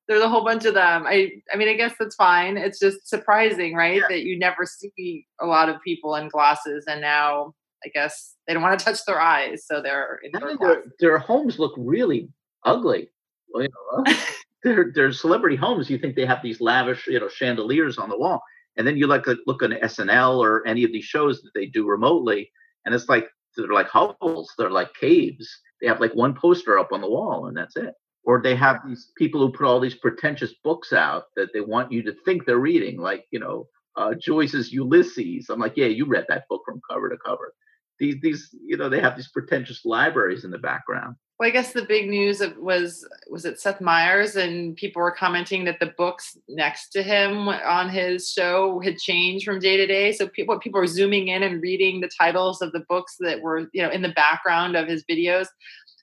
[0.09, 1.07] There's a whole bunch of them.
[1.07, 2.57] I I mean, I guess that's fine.
[2.57, 3.97] It's just surprising, right?
[3.97, 4.09] Yeah.
[4.09, 8.55] That you never see a lot of people in glasses and now I guess they
[8.55, 12.29] don't want to touch their eyes, so they're in their, their homes look really
[12.65, 13.09] ugly.
[13.49, 14.15] Well, you know,
[14.63, 15.89] they're, they're celebrity homes.
[15.89, 18.43] You think they have these lavish, you know, chandeliers on the wall,
[18.77, 21.87] and then you like look on SNL or any of these shows that they do
[21.87, 22.51] remotely,
[22.85, 25.49] and it's like they're like hovels, they're like caves.
[25.81, 27.95] They have like one poster up on the wall, and that's it.
[28.29, 31.91] Or they have these people who put all these pretentious books out that they want
[31.91, 35.49] you to think they're reading, like you know uh, Joyce's Ulysses.
[35.49, 37.55] I'm like, yeah, you read that book from cover to cover.
[37.99, 41.17] These these you know they have these pretentious libraries in the background.
[41.41, 45.65] Well i guess the big news was was it seth meyers and people were commenting
[45.65, 50.13] that the books next to him on his show had changed from day to day.
[50.13, 53.71] So people people were zooming in and reading the titles of the books that were
[53.73, 55.47] you know in the background of his videos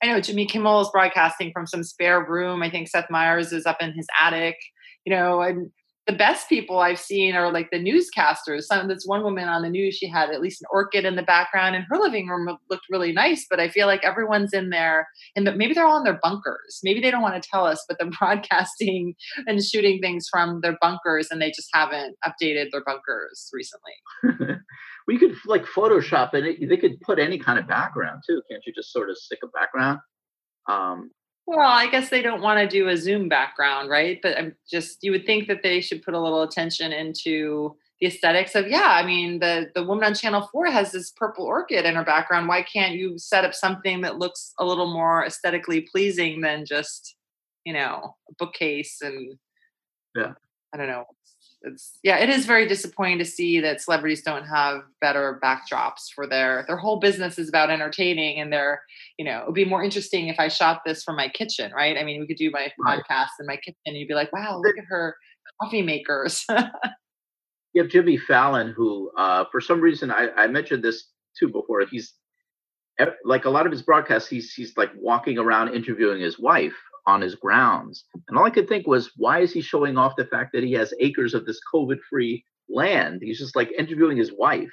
[0.01, 3.65] i know jimmy kimmel is broadcasting from some spare room i think seth meyers is
[3.65, 4.57] up in his attic
[5.05, 5.71] you know and
[6.07, 8.63] the best people I've seen are like the newscasters.
[8.63, 11.23] Some this one woman on the news, she had at least an orchid in the
[11.23, 13.47] background, and her living room looked really nice.
[13.49, 16.79] But I feel like everyone's in there, and maybe they're all in their bunkers.
[16.83, 19.15] Maybe they don't want to tell us, but they're broadcasting
[19.47, 24.59] and shooting things from their bunkers, and they just haven't updated their bunkers recently.
[25.13, 26.67] you could like Photoshop it.
[26.67, 28.41] They could put any kind of background too.
[28.49, 29.99] Can't you just sort of stick a background?
[30.67, 31.11] Um,
[31.47, 34.19] well, I guess they don't want to do a Zoom background, right?
[34.21, 38.07] But I'm just you would think that they should put a little attention into the
[38.07, 38.89] aesthetics of yeah.
[38.89, 42.47] I mean, the the woman on Channel Four has this purple orchid in her background.
[42.47, 47.15] Why can't you set up something that looks a little more aesthetically pleasing than just
[47.65, 49.37] you know a bookcase and
[50.15, 50.33] yeah.
[50.73, 51.05] I don't know
[51.65, 56.27] it's yeah, it is very disappointing to see that celebrities don't have better backdrops for
[56.27, 58.81] their their whole business is about entertaining and they're
[59.17, 61.97] you know it would be more interesting if I shot this from my kitchen, right?
[61.97, 63.01] I mean, we could do my right.
[63.09, 65.15] podcast in my kitchen and you'd be like, wow, look at her
[65.61, 66.45] coffee makers.
[67.73, 71.83] you have Jimmy Fallon, who uh, for some reason I, I mentioned this too before.
[71.89, 72.13] He's
[73.25, 76.75] like a lot of his broadcasts, he's he's like walking around interviewing his wife
[77.07, 78.05] on his grounds.
[78.27, 80.73] And all I could think was, why is he showing off the fact that he
[80.73, 83.21] has acres of this COVID-free land?
[83.21, 84.71] He's just like interviewing his wife.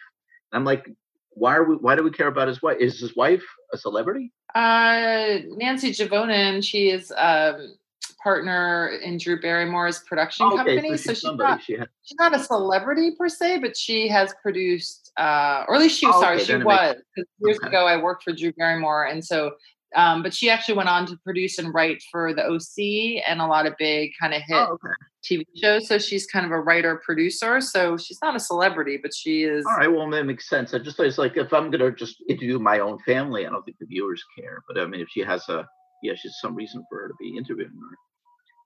[0.52, 0.88] And I'm like,
[1.34, 1.76] why are we?
[1.76, 2.76] Why do we care about his wife?
[2.78, 3.42] Is his wife
[3.72, 4.32] a celebrity?
[4.54, 7.74] Uh, Nancy Juvonen, she is um,
[8.22, 10.90] partner in Drew Barrymore's production Oh, okay, company.
[10.90, 14.08] so So she's she's not She has, she's not a celebrity per se, but she
[14.08, 17.00] has produced, uh, or at least she Oh, sorry, okay, she it makes-
[17.40, 17.68] years okay.
[17.68, 19.52] ago, I worked for Drew Barrymore, and so,
[19.94, 23.46] um, but she actually went on to produce and write for the OC and a
[23.46, 24.94] lot of big kind of hit oh, okay.
[25.24, 25.86] TV shows.
[25.86, 27.60] So she's kind of a writer producer.
[27.60, 29.64] So she's not a celebrity, but she is.
[29.66, 30.74] All right, well, that makes sense.
[30.74, 33.64] I just thought it's like if I'm gonna just interview my own family, I don't
[33.64, 34.62] think the viewers care.
[34.66, 35.66] But I mean, if she has a,
[36.02, 37.96] yeah, she's some reason for her to be interviewing her.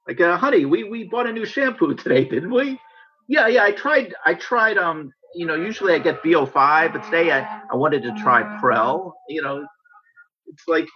[0.08, 2.78] Like, uh, honey, we we bought a new shampoo today, didn't we?
[3.28, 3.64] Yeah, yeah.
[3.64, 4.14] I tried.
[4.24, 4.78] I tried.
[4.78, 9.12] Um, you know, usually I get VO5, but today I I wanted to try Prell.
[9.28, 9.66] You know,
[10.46, 10.86] it's like,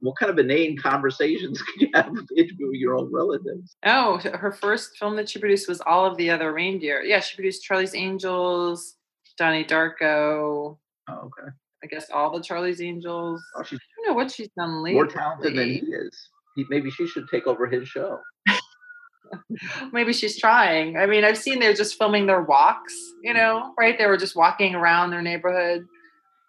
[0.00, 3.76] what kind of inane conversations can you have interviewing your own relatives?
[3.84, 7.02] Oh, her first film that she produced was All of the Other Reindeer.
[7.02, 8.96] Yeah, she produced Charlie's Angels,
[9.38, 10.78] Donnie Darko.
[11.08, 11.50] Oh, okay.
[11.84, 13.42] I guess all the Charlie's Angels.
[13.56, 14.94] Oh, she's I don't know what she's done lately.
[14.94, 16.28] more talented than he is.
[16.56, 18.18] He, maybe she should take over his show.
[19.92, 20.96] Maybe she's trying.
[20.96, 23.98] I mean, I've seen they're just filming their walks, you know, right?
[23.98, 25.84] They were just walking around their neighborhood.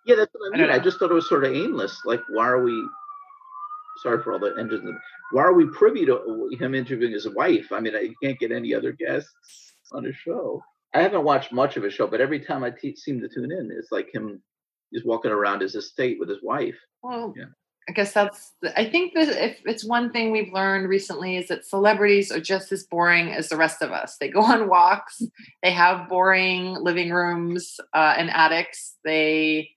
[0.08, 0.68] Yeah, that's what I I mean.
[0.70, 2.02] don't I, just thought it was sort of aimless.
[2.06, 2.88] Like, why are we?
[4.04, 4.88] Sorry for all the engines.
[5.32, 7.72] Why are we privy to him interviewing his wife?
[7.72, 10.62] I mean, I can't get any other guests on his show.
[10.94, 13.52] I haven't watched much of his show, but every time I te- seem to tune
[13.52, 14.42] in, it's like him
[14.94, 16.76] just walking around his estate with his wife.
[17.04, 17.46] Well, Yeah.
[17.90, 18.52] I guess that's.
[18.76, 22.74] I think that if it's one thing we've learned recently is that celebrities are just
[22.74, 24.18] as boring as the rest of us.
[24.20, 25.22] They go on walks.
[25.64, 28.98] They have boring living rooms uh, and attics.
[29.06, 29.70] They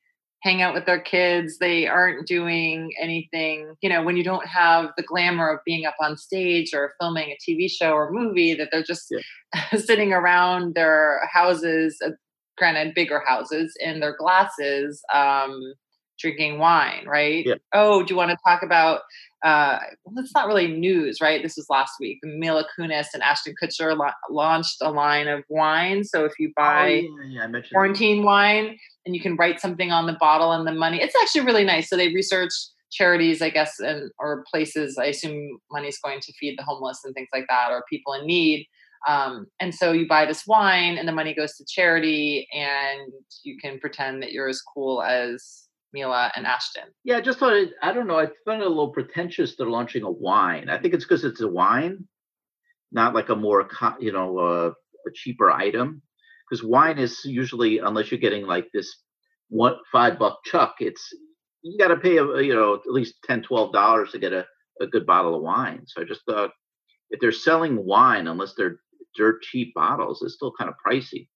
[0.43, 1.59] hang out with their kids.
[1.59, 3.75] They aren't doing anything.
[3.83, 7.31] You know, when you don't have the glamour of being up on stage or filming
[7.31, 9.13] a TV show or movie, that they're just
[9.77, 11.99] sitting around their houses.
[12.05, 12.11] Uh,
[12.57, 15.03] granted, bigger houses in their glasses.
[15.15, 15.75] Um,
[16.21, 17.47] drinking wine, right?
[17.47, 17.55] Yeah.
[17.73, 19.01] Oh, do you want to talk about?
[19.43, 21.43] Uh, well, it's not really news, right?
[21.43, 22.19] This was last week.
[22.23, 26.05] Mila Kunis and Ashton Kutcher la- launched a line of wine.
[26.05, 30.07] So if you buy oh, yeah, yeah, quarantine wine and you can write something on
[30.07, 31.89] the bottle and the money, it's actually really nice.
[31.89, 32.53] So they research
[32.91, 34.99] charities, I guess, and or places.
[34.99, 38.27] I assume money's going to feed the homeless and things like that, or people in
[38.27, 38.67] need.
[39.09, 43.13] Um, and so you buy this wine, and the money goes to charity, and
[43.45, 46.85] you can pretend that you're as cool as Mila and Ashton.
[47.05, 47.71] Yeah, I just thought it.
[47.83, 48.19] I don't know.
[48.19, 49.57] I found it a little pretentious.
[49.57, 50.69] They're launching a wine.
[50.69, 52.07] I think it's because it's a wine,
[52.93, 53.69] not like a more,
[54.01, 54.73] you know, uh,
[55.07, 56.03] a cheaper item.
[56.51, 58.95] Because wine is usually, unless you're getting like this
[59.49, 61.13] one five buck chuck, it's
[61.63, 64.45] you got to pay a, you know at least 10 12 dollars to get a,
[64.81, 65.83] a good bottle of wine.
[65.87, 66.51] So I just thought
[67.11, 68.81] if they're selling wine, unless they're
[69.17, 71.29] dirt cheap bottles, it's still kind of pricey.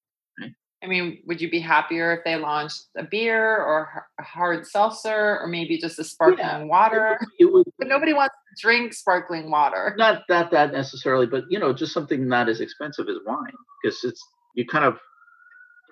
[0.82, 5.38] I mean, would you be happier if they launched a beer or a hard seltzer
[5.40, 7.18] or maybe just a sparkling water?
[7.38, 9.94] It would, But nobody wants to drink sparkling water.
[9.96, 14.04] not that that necessarily, but you know, just something not as expensive as wine because
[14.04, 14.22] it's
[14.54, 14.98] you kind of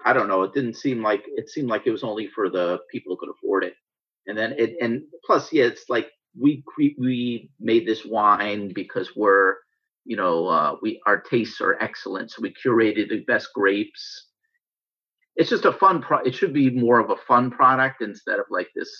[0.04, 0.42] I don't know.
[0.42, 3.34] It didn't seem like it seemed like it was only for the people who could
[3.34, 3.74] afford it,
[4.26, 6.08] and then it and plus, yeah, it's like
[6.40, 6.64] we
[6.98, 9.56] we made this wine because we're
[10.04, 14.28] you know uh, we our tastes are excellent, so we curated the best grapes.
[15.36, 16.18] It's just a fun pro.
[16.18, 18.90] It should be more of a fun product instead of like this.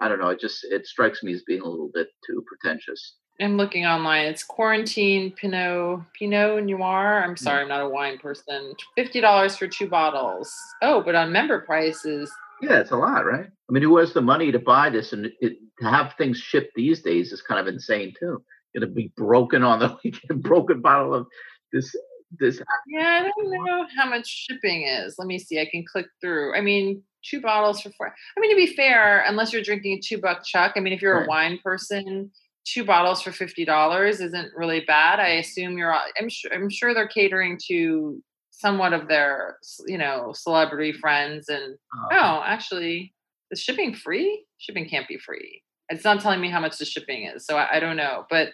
[0.00, 0.30] I don't know.
[0.30, 3.16] It just it strikes me as being a little bit too pretentious.
[3.40, 4.26] I'm looking online.
[4.26, 7.22] It's quarantine Pinot Pinot Noir.
[7.24, 7.38] I'm mm.
[7.38, 8.74] sorry, I'm not a wine person.
[8.96, 10.54] Fifty dollars for two bottles.
[10.82, 13.46] Oh, but on member prices, Yeah, it's a lot, right?
[13.46, 16.72] I mean, who has the money to buy this and it, to have things shipped
[16.76, 18.42] these days is kind of insane too.
[18.78, 21.26] To be broken on the weekend, broken bottle of
[21.72, 21.94] this
[22.38, 22.60] this.
[22.88, 25.16] yeah, I don't know how much shipping is.
[25.18, 25.60] Let me see.
[25.60, 26.56] I can click through.
[26.56, 28.14] I mean, two bottles for four.
[28.36, 30.72] I mean, to be fair, unless you're drinking a two buck chuck.
[30.76, 31.26] I mean, if you're Right.
[31.26, 32.30] a wine person,
[32.64, 35.20] two bottles for fifty dollars isn't really bad.
[35.20, 35.94] I assume you're.
[35.94, 36.52] I'm sure.
[36.52, 42.42] I'm sure they're catering to somewhat of their, you know, celebrity friends and Uh, Oh,
[42.44, 43.12] actually,
[43.50, 44.44] is shipping free?
[44.58, 45.62] Shipping can't be free.
[45.88, 48.24] It's not telling me how much the shipping is, so I, I don't know.
[48.30, 48.50] But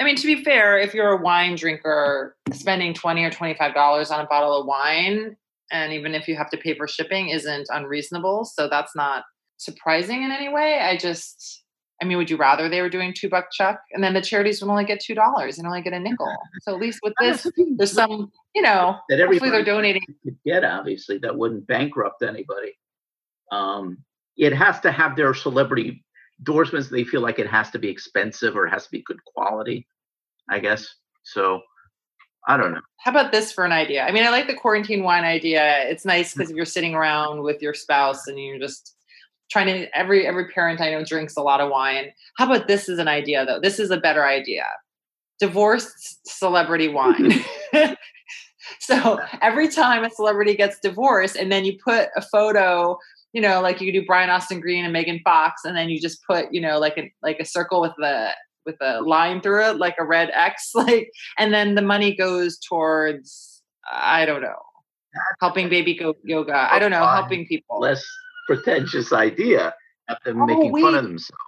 [0.00, 4.10] I mean, to be fair, if you're a wine drinker, spending twenty or twenty-five dollars
[4.10, 5.36] on a bottle of wine,
[5.70, 8.46] and even if you have to pay for shipping, isn't unreasonable.
[8.46, 9.24] So that's not
[9.58, 10.80] surprising in any way.
[10.80, 11.64] I just,
[12.02, 14.62] I mean, would you rather they were doing two buck chuck, and then the charities
[14.62, 16.34] would only get two dollars and only get a nickel?
[16.62, 20.02] So at least with this, there's some, you know, that hopefully they're donating.
[20.24, 20.64] could get.
[20.64, 22.72] Obviously, that wouldn't bankrupt anybody.
[23.52, 23.98] Um,
[24.36, 26.04] it has to have their celebrity
[26.40, 29.22] endorsements they feel like it has to be expensive or it has to be good
[29.24, 29.86] quality
[30.48, 31.60] i guess so
[32.48, 35.02] i don't know how about this for an idea i mean i like the quarantine
[35.02, 38.96] wine idea it's nice because if you're sitting around with your spouse and you're just
[39.50, 42.12] trying to every every parent i know drinks a lot of wine.
[42.36, 43.60] How about this is an idea though?
[43.60, 44.64] This is a better idea.
[45.38, 47.34] Divorced celebrity wine.
[48.78, 52.96] So every time a celebrity gets divorced and then you put a photo
[53.32, 56.24] you know, like you do Brian Austin Green and Megan Fox, and then you just
[56.26, 58.30] put, you know, like a like a circle with the
[58.66, 62.58] with a line through it, like a red X, like, and then the money goes
[62.58, 64.58] towards I don't know,
[65.40, 66.72] helping baby go yoga.
[66.72, 67.80] I don't know, helping people.
[67.80, 68.04] Less
[68.50, 69.72] pretentious idea
[70.08, 70.82] of them oh, making wait.
[70.82, 71.38] fun of themselves.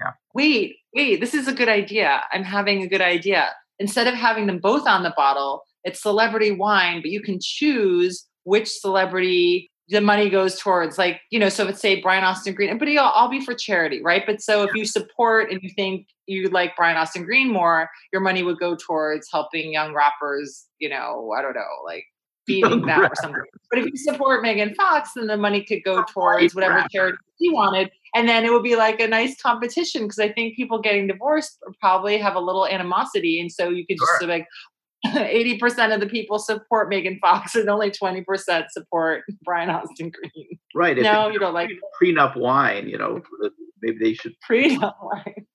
[0.00, 0.12] Yeah.
[0.34, 2.22] Wait, wait, this is a good idea.
[2.32, 3.50] I'm having a good idea.
[3.78, 8.26] Instead of having them both on the bottle, it's celebrity wine, but you can choose
[8.42, 12.54] which celebrity the money goes towards like you know so if it's say brian austin
[12.54, 15.68] green but it'll all be for charity right but so if you support and you
[15.76, 20.64] think you like brian austin green more your money would go towards helping young rappers
[20.78, 22.06] you know i don't know like
[22.46, 26.04] feeding them or something but if you support megan fox then the money could go
[26.04, 27.90] towards whatever charity you wanted.
[28.14, 31.58] And then it would be like a nice competition because i think people getting divorced
[31.80, 33.40] probably have a little animosity.
[33.40, 34.28] And so you could just sure.
[34.28, 34.46] like
[35.06, 38.24] 80% of the people support Megan Fox and only 20%
[38.70, 40.58] support Brian Austin Green.
[40.74, 40.96] Right.
[40.96, 41.68] No, you don't like
[42.00, 43.46] prenup wine, you know, mm-hmm.
[43.82, 45.46] Maybe they should wine.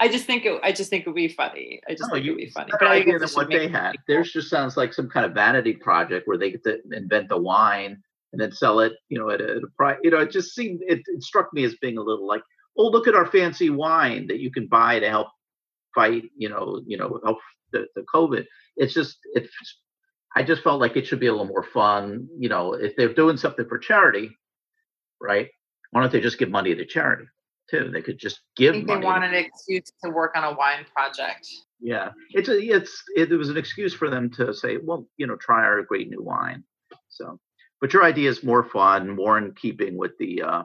[0.00, 1.80] I just think it I just think it would be funny.
[1.88, 2.70] I just no, think it would be funny.
[2.78, 3.96] But I idea what they had.
[4.06, 7.38] Theirs just sounds like some kind of vanity project where they get to invent the
[7.38, 9.98] wine and then sell it, you know, at a, at a price.
[10.02, 12.42] You know, it just seemed it, it struck me as being a little like,
[12.76, 15.28] oh, look at our fancy wine that you can buy to help
[15.94, 17.38] fight, you know, you know, help
[17.72, 18.44] the, the COVID.
[18.76, 19.50] It's just it's
[20.36, 22.28] I just felt like it should be a little more fun.
[22.38, 24.30] You know, if they're doing something for charity,
[25.20, 25.48] right?
[25.90, 27.26] Why don't they just give money to charity
[27.70, 27.90] too?
[27.92, 28.74] They could just give.
[28.74, 29.00] I think money.
[29.00, 31.48] they wanted an excuse to work on a wine project.
[31.80, 35.26] Yeah, it's a, it's it, it was an excuse for them to say, well, you
[35.26, 36.64] know, try our great new wine.
[37.08, 37.38] So,
[37.80, 40.62] but your idea is more fun, more in keeping with the uh,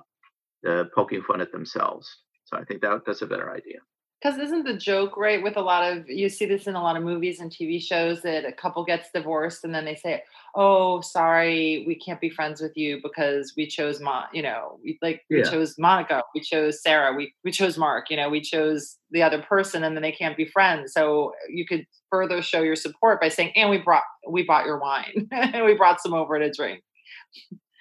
[0.63, 2.09] the poking fun at themselves.
[2.45, 3.79] So I think that that's a better idea
[4.23, 6.95] because isn't the joke right with a lot of you see this in a lot
[6.95, 10.23] of movies and tv shows that a couple gets divorced and then they say
[10.55, 14.97] oh sorry we can't be friends with you because we chose Mon- you know we
[15.01, 15.39] like yeah.
[15.39, 19.21] we chose monica we chose sarah we, we chose mark you know we chose the
[19.21, 23.19] other person and then they can't be friends so you could further show your support
[23.19, 26.51] by saying and we brought we bought your wine and we brought some over to
[26.51, 26.81] drink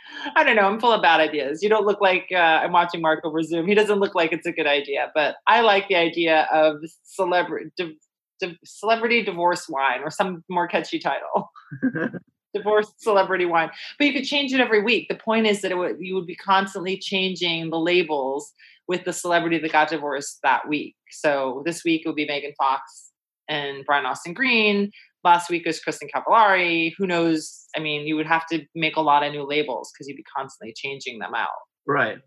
[0.36, 0.62] I don't know.
[0.62, 1.62] I'm full of bad ideas.
[1.62, 3.66] You don't look like uh, I'm watching Mark over Zoom.
[3.66, 7.70] He doesn't look like it's a good idea, but I like the idea of celebrity
[7.76, 7.98] di-
[8.40, 11.50] di- celebrity divorce wine or some more catchy title.
[12.54, 15.08] divorce celebrity wine, but you could change it every week.
[15.08, 18.52] The point is that it would, you would be constantly changing the labels
[18.88, 20.94] with the celebrity that got divorced that week.
[21.10, 23.10] So this week it would be Megan Fox
[23.48, 24.90] and Brian Austin Green
[25.24, 26.92] last week was Kristin Cavallari.
[26.98, 27.66] Who knows?
[27.76, 30.24] I mean, you would have to make a lot of new labels because you'd be
[30.36, 31.48] constantly changing them out.
[31.86, 32.18] Right.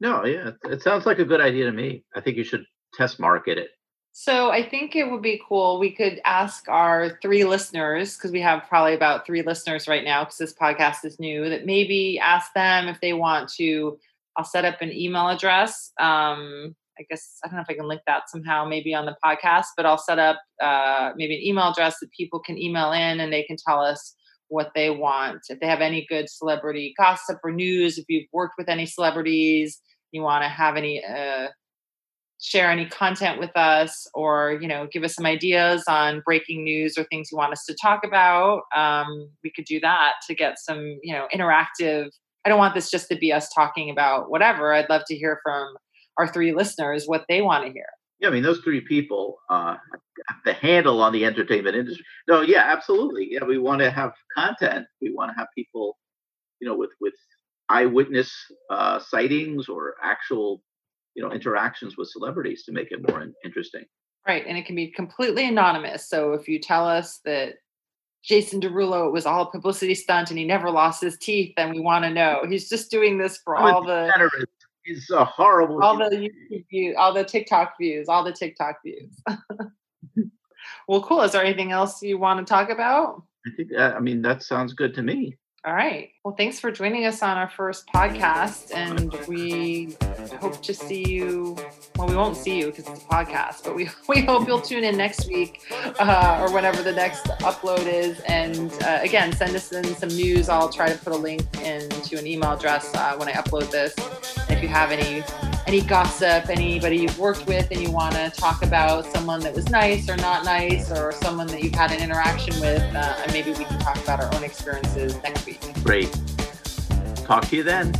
[0.00, 2.04] No, yeah, it sounds like a good idea to me.
[2.14, 3.68] I think you should test market it.
[4.12, 5.78] So I think it would be cool.
[5.78, 10.24] We could ask our three listeners, because we have probably about three listeners right now,
[10.24, 13.98] because this podcast is new, that maybe ask them if they want to.
[14.36, 17.88] I'll set up an email address um, I guess I don't know if I can
[17.88, 21.70] link that somehow, maybe on the podcast, but I'll set up uh, maybe an email
[21.70, 24.14] address that people can email in and they can tell us
[24.48, 25.40] what they want.
[25.48, 29.80] If they have any good celebrity gossip or news, if you've worked with any celebrities,
[30.12, 31.48] you want to have any uh,
[32.40, 36.96] share any content with us or you know give us some ideas on breaking news
[36.96, 40.58] or things you want us to talk about um, we could do that to get
[40.58, 42.08] some you know interactive
[42.44, 45.38] i don't want this just to be us talking about whatever i'd love to hear
[45.42, 45.74] from
[46.18, 47.86] our three listeners what they want to hear.
[48.20, 49.76] Yeah, I mean those three people uh,
[50.28, 52.04] have the handle on the entertainment industry.
[52.28, 53.28] No, yeah, absolutely.
[53.30, 54.86] Yeah, we want to have content.
[55.00, 55.96] We want to have people,
[56.60, 57.14] you know, with with
[57.70, 58.32] eyewitness
[58.68, 60.62] uh, sightings or actual,
[61.14, 63.84] you know, interactions with celebrities to make it more interesting.
[64.26, 66.08] Right, and it can be completely anonymous.
[66.08, 67.54] So if you tell us that
[68.22, 71.70] Jason Derulo, it was all a publicity stunt and he never lost his teeth, then
[71.70, 72.42] we want to know.
[72.48, 74.12] He's just doing this for all the
[74.90, 75.82] is a horrible.
[75.82, 79.22] All the YouTube views, all the TikTok views, all the TikTok views.
[80.88, 81.22] well, cool.
[81.22, 83.22] Is there anything else you want to talk about?
[83.46, 83.70] I think.
[83.78, 85.36] I mean, that sounds good to me.
[85.62, 86.08] All right.
[86.24, 88.74] Well, thanks for joining us on our first podcast.
[88.74, 89.94] And we
[90.40, 91.54] hope to see you.
[91.96, 94.84] Well, we won't see you because it's a podcast, but we, we hope you'll tune
[94.84, 95.60] in next week
[95.98, 98.20] uh, or whenever the next upload is.
[98.20, 100.48] And uh, again, send us in some news.
[100.48, 103.94] I'll try to put a link into an email address uh, when I upload this.
[104.60, 105.24] If you have any
[105.66, 109.70] any gossip, anybody you've worked with, and you want to talk about someone that was
[109.70, 113.52] nice or not nice, or someone that you've had an interaction with, uh, and maybe
[113.52, 115.60] we can talk about our own experiences next week.
[115.82, 116.14] Great.
[117.24, 117.94] Talk to you then.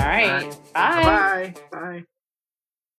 [0.00, 0.42] All right.
[0.42, 0.58] All right.
[0.74, 1.54] Bye.
[1.54, 1.54] Bye.
[1.70, 2.04] Bye.